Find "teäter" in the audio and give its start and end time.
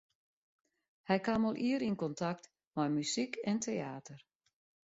3.63-4.19